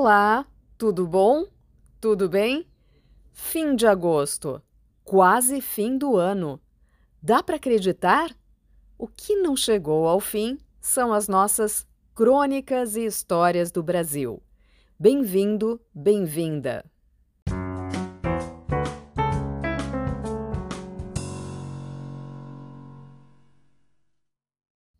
[0.00, 0.46] Olá,
[0.78, 1.44] tudo bom?
[2.00, 2.68] Tudo bem?
[3.32, 4.62] Fim de agosto,
[5.02, 6.60] quase fim do ano.
[7.20, 8.30] Dá para acreditar?
[8.96, 11.84] O que não chegou ao fim são as nossas
[12.14, 14.40] crônicas e histórias do Brasil.
[14.96, 16.84] Bem-vindo, bem-vinda!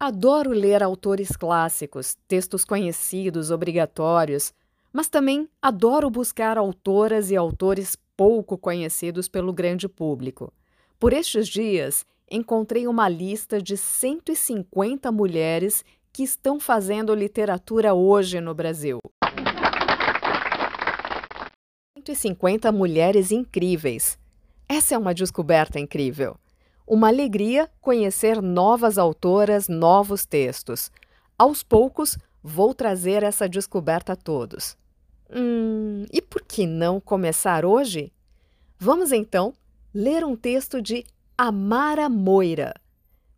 [0.01, 4.53] Adoro ler autores clássicos, textos conhecidos, obrigatórios,
[4.93, 10.53] mas também adoro buscar autoras e autores pouco conhecidos pelo grande público.
[10.99, 18.55] Por estes dias, encontrei uma lista de 150 mulheres que estão fazendo literatura hoje no
[18.55, 18.99] Brasil.
[21.97, 24.19] 150 mulheres incríveis.
[24.69, 26.37] Essa é uma descoberta incrível.
[26.87, 30.91] Uma alegria conhecer novas autoras, novos textos.
[31.39, 34.77] Aos poucos, vou trazer essa descoberta a todos.
[35.31, 38.13] Hum, e por que não começar hoje?
[38.79, 39.53] Vamos então
[39.93, 41.05] ler um texto de
[41.37, 42.75] Amara Moira.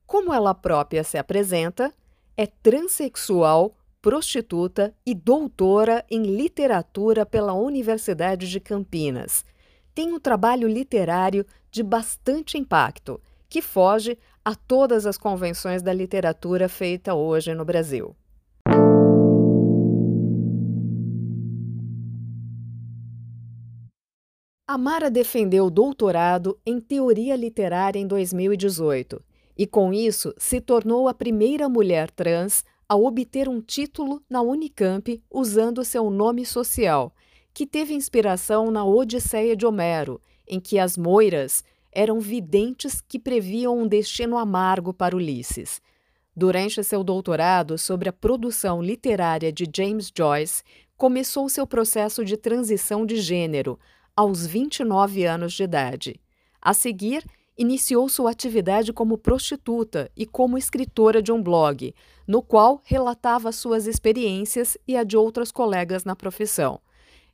[0.06, 1.92] Como ela própria se apresenta,
[2.36, 9.44] é transexual, prostituta e doutora em literatura pela Universidade de Campinas.
[9.94, 16.68] Tem um trabalho literário de bastante impacto que foge a todas as convenções da literatura
[16.68, 18.16] feita hoje no Brasil.
[24.72, 29.20] Amara defendeu doutorado em teoria literária em 2018
[29.58, 35.20] e, com isso, se tornou a primeira mulher trans a obter um título na Unicamp
[35.28, 37.12] usando seu nome social,
[37.52, 43.76] que teve inspiração na Odisseia de Homero, em que as moiras eram videntes que previam
[43.76, 45.82] um destino amargo para Ulisses.
[46.36, 50.62] Durante seu doutorado sobre a produção literária de James Joyce,
[50.96, 53.76] começou seu processo de transição de gênero
[54.20, 56.20] aos 29 anos de idade.
[56.60, 57.24] A seguir,
[57.56, 61.94] iniciou sua atividade como prostituta e como escritora de um blog,
[62.26, 66.82] no qual relatava suas experiências e a de outras colegas na profissão.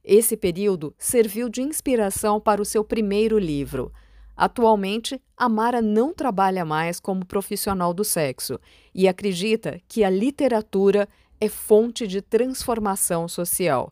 [0.04, 3.90] Esse período serviu de inspiração para o seu primeiro livro,
[4.36, 8.60] Atualmente, Amara não trabalha mais como profissional do sexo
[8.94, 11.08] e acredita que a literatura
[11.40, 13.90] é fonte de transformação social.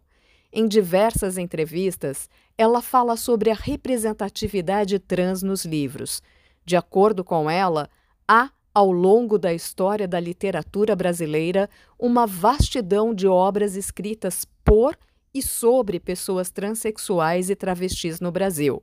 [0.57, 6.23] Em diversas entrevistas, ela fala sobre a representatividade trans nos livros.
[6.65, 7.91] De acordo com ela,
[8.29, 14.97] há, ao longo da história da literatura brasileira, uma vastidão de obras escritas por
[15.35, 18.81] e sobre pessoas transexuais e travestis no Brasil.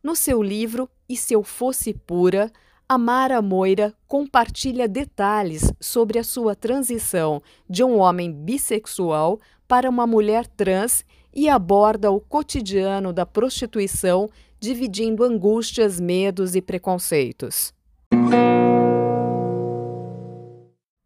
[0.00, 2.48] No seu livro E Se Eu Fosse Pura,
[2.90, 9.38] Amara Moira compartilha detalhes sobre a sua transição de um homem bissexual
[9.68, 11.04] para uma mulher trans
[11.34, 17.74] e aborda o cotidiano da prostituição, dividindo angústias, medos e preconceitos.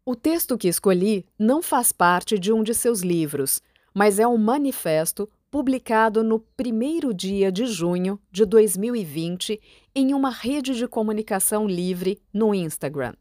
[0.05, 3.61] O texto que escolhi não faz parte de um de seus livros,
[3.93, 9.61] mas é um manifesto publicado no primeiro dia de junho de 2020
[9.93, 13.13] em uma rede de comunicação livre no Instagram.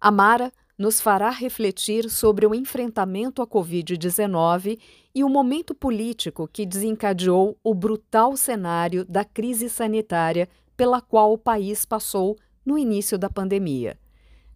[0.00, 4.78] Amara nos fará refletir sobre o enfrentamento à Covid-19
[5.14, 10.48] e o momento político que desencadeou o brutal cenário da crise sanitária
[10.78, 13.98] pela qual o país passou no início da pandemia.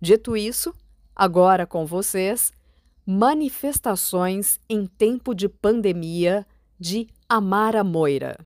[0.01, 0.73] Dito isso,
[1.15, 2.51] agora com vocês,
[3.05, 6.47] manifestações em tempo de pandemia
[6.81, 8.39] de Amara Moira.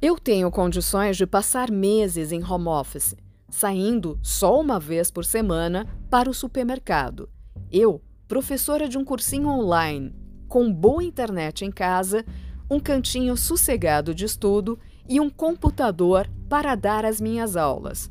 [0.00, 3.14] Eu tenho condições de passar meses em home office,
[3.50, 7.28] saindo só uma vez por semana para o supermercado.
[7.70, 10.16] Eu, professora de um cursinho online,
[10.48, 12.24] com boa internet em casa,
[12.70, 18.10] um cantinho sossegado de estudo e um computador para dar as minhas aulas.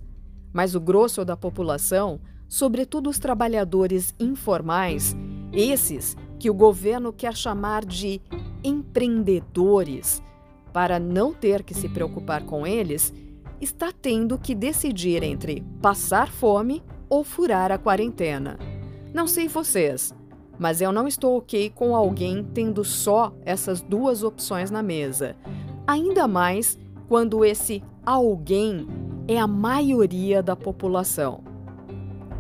[0.54, 5.16] Mas o grosso da população sobretudo os trabalhadores informais,
[5.54, 8.22] esses que o governo quer chamar de
[8.62, 10.22] empreendedores,
[10.74, 13.14] para não ter que se preocupar com eles,
[13.62, 18.60] está tendo que decidir entre passar fome ou furar a quarentena.
[19.14, 20.14] Não sei vocês,
[20.60, 25.38] mas eu não estou ok com alguém tendo só essas duas opções na mesa.
[25.88, 26.78] Ainda mais
[27.08, 28.86] quando esse alguém
[29.26, 31.51] é a maioria da população.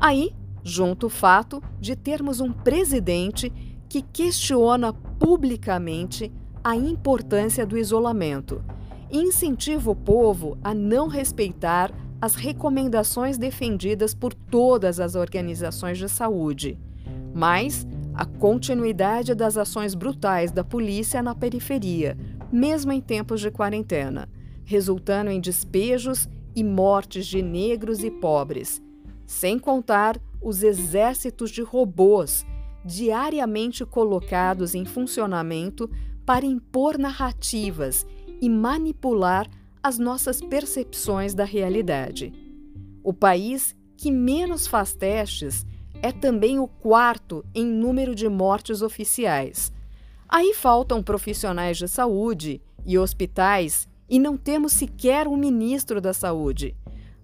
[0.01, 0.33] Aí,
[0.63, 3.53] junto o fato de termos um presidente
[3.87, 6.31] que questiona publicamente
[6.63, 8.63] a importância do isolamento
[9.11, 16.09] e incentiva o povo a não respeitar as recomendações defendidas por todas as organizações de
[16.09, 16.79] saúde,
[17.31, 22.17] mas a continuidade das ações brutais da polícia na periferia,
[22.51, 24.27] mesmo em tempos de quarentena,
[24.65, 28.81] resultando em despejos e mortes de negros e pobres,
[29.31, 32.45] sem contar os exércitos de robôs
[32.83, 35.89] diariamente colocados em funcionamento
[36.25, 38.05] para impor narrativas
[38.41, 39.49] e manipular
[39.81, 42.33] as nossas percepções da realidade.
[43.01, 45.65] O país que menos faz testes
[46.01, 49.71] é também o quarto em número de mortes oficiais.
[50.27, 56.75] Aí faltam profissionais de saúde e hospitais e não temos sequer um ministro da saúde.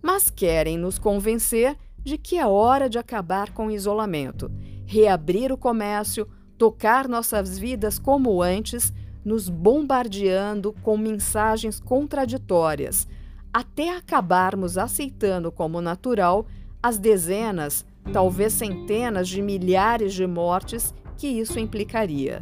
[0.01, 1.75] Mas querem nos convencer
[2.07, 4.49] de que é hora de acabar com o isolamento,
[4.85, 6.25] reabrir o comércio,
[6.57, 8.93] tocar nossas vidas como antes,
[9.25, 13.09] nos bombardeando com mensagens contraditórias,
[13.51, 16.45] até acabarmos aceitando como natural
[16.81, 22.41] as dezenas, talvez centenas de milhares de mortes que isso implicaria.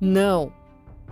[0.00, 0.59] Não!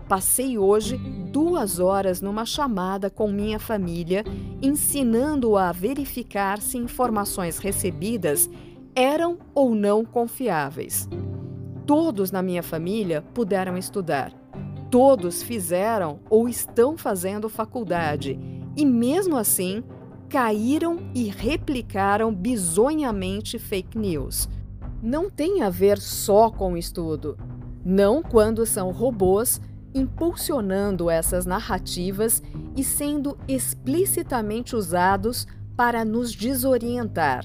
[0.09, 4.25] Passei hoje duas horas numa chamada com minha família,
[4.63, 8.49] ensinando-a a verificar se informações recebidas
[8.95, 11.07] eram ou não confiáveis.
[11.87, 14.33] Todos na minha família puderam estudar.
[14.91, 18.39] Todos fizeram ou estão fazendo faculdade
[18.75, 19.85] e, mesmo assim,
[20.31, 24.49] caíram e replicaram bizonhamente fake news.
[25.03, 27.37] Não tem a ver só com o estudo.
[27.85, 29.61] Não quando são robôs
[29.99, 32.43] impulsionando essas narrativas
[32.77, 35.47] e sendo explicitamente usados
[35.77, 37.45] para nos desorientar.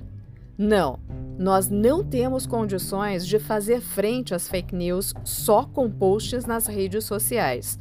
[0.57, 0.99] Não,
[1.37, 7.05] nós não temos condições de fazer frente às fake news só com posts nas redes
[7.05, 7.79] sociais.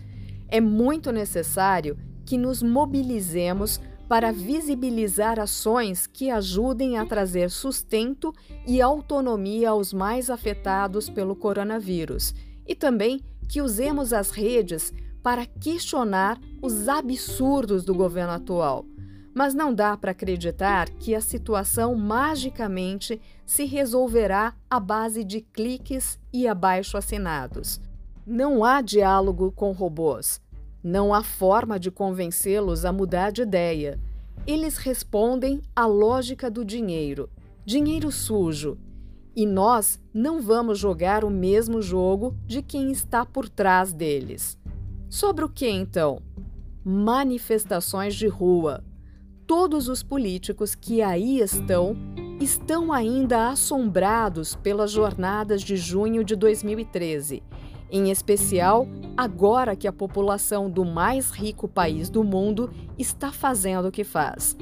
[0.48, 8.32] É muito necessário que nos mobilizemos para visibilizar ações que ajudem a trazer sustento
[8.66, 12.34] e autonomia aos mais afetados pelo coronavírus
[12.66, 13.20] e também
[13.52, 18.86] que usemos as redes para questionar os absurdos do governo atual
[19.34, 26.18] mas não dá para acreditar que a situação magicamente se resolverá à base de cliques
[26.30, 27.80] e abaixo-assinados.
[28.26, 30.38] Não há diálogo com robôs.
[30.84, 33.98] Não há forma de convencê-los a mudar de ideia.
[34.46, 37.30] Eles respondem à lógica do dinheiro
[37.64, 38.76] dinheiro sujo.
[39.34, 44.58] E nós não vamos jogar o mesmo jogo de quem está por trás deles.
[45.08, 46.20] Sobre o que então?
[46.84, 48.84] Manifestações de rua
[49.46, 51.94] todos os políticos que aí estão
[52.40, 57.42] estão ainda assombrados pelas jornadas de junho de 2013,
[57.90, 63.92] em especial agora que a população do mais rico país do mundo está fazendo o
[63.92, 64.56] que faz.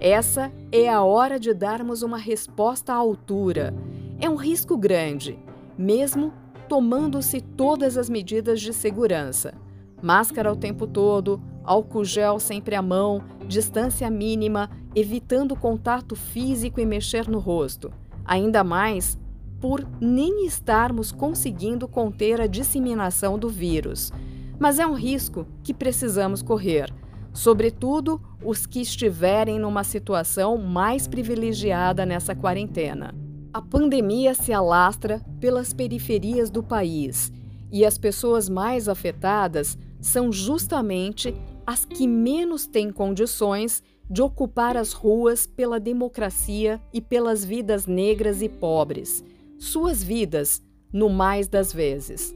[0.00, 3.74] Essa é a hora de darmos uma resposta à altura.
[4.22, 5.38] É um risco grande,
[5.78, 6.30] mesmo
[6.68, 9.54] tomando-se todas as medidas de segurança.
[10.02, 16.84] Máscara o tempo todo, álcool gel sempre à mão, distância mínima, evitando contato físico e
[16.84, 17.90] mexer no rosto.
[18.22, 19.18] Ainda mais
[19.58, 24.12] por nem estarmos conseguindo conter a disseminação do vírus.
[24.58, 26.92] Mas é um risco que precisamos correr,
[27.32, 33.14] sobretudo os que estiverem numa situação mais privilegiada nessa quarentena.
[33.52, 37.32] A pandemia se alastra pelas periferias do país
[37.72, 41.34] e as pessoas mais afetadas são justamente
[41.66, 48.40] as que menos têm condições de ocupar as ruas pela democracia e pelas vidas negras
[48.40, 49.24] e pobres,
[49.58, 52.34] suas vidas, no mais das vezes.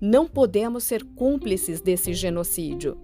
[0.00, 2.96] Não podemos ser cúmplices desse genocídio.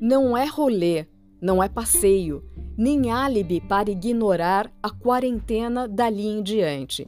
[0.00, 1.06] Não é rolê,
[1.40, 2.44] não é passeio,
[2.76, 7.06] nem álibi para ignorar a quarentena dali em diante.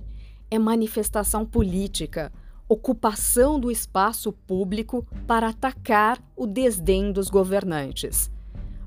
[0.50, 2.32] É manifestação política
[2.68, 8.30] ocupação do espaço público para atacar o desdém dos governantes.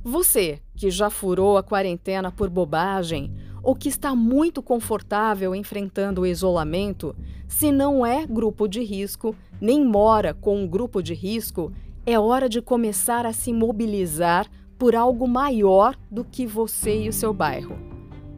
[0.03, 3.31] Você, que já furou a quarentena por bobagem
[3.63, 7.15] ou que está muito confortável enfrentando o isolamento,
[7.47, 11.71] se não é grupo de risco, nem mora com um grupo de risco,
[12.05, 14.47] é hora de começar a se mobilizar
[14.81, 17.77] por algo maior do que você e o seu bairro.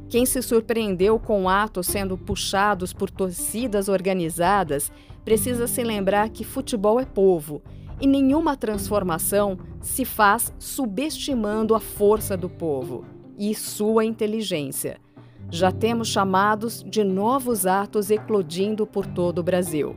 [0.09, 4.91] Quem se surpreendeu com atos sendo puxados por torcidas organizadas
[5.23, 7.61] precisa se lembrar que futebol é povo
[8.01, 13.05] e nenhuma transformação se faz subestimando a força do povo
[13.39, 14.97] e sua inteligência.
[15.49, 19.95] Já temos chamados de novos atos eclodindo por todo o Brasil.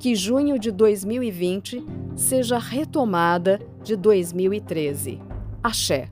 [0.00, 5.25] Que junho de 2020 seja retomada de 2013.
[5.66, 6.08] Axé.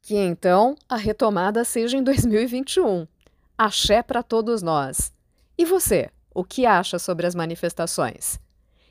[0.00, 3.06] Que então a retomada seja em 2021.
[3.58, 5.12] Axé para todos nós.
[5.58, 8.40] E você, o que acha sobre as manifestações?